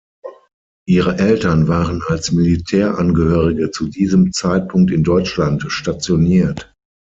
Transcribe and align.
Ihre 0.87 1.19
Eltern 1.19 1.67
waren 1.67 2.01
als 2.07 2.31
Militärangehörige 2.31 3.69
zu 3.69 3.87
diesem 3.87 4.31
Zeitpunkt 4.31 4.89
in 4.89 5.03
Deutschland 5.03 5.63
stationiert. 5.71 6.73